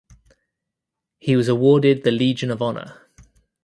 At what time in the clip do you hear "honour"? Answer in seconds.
2.59-3.07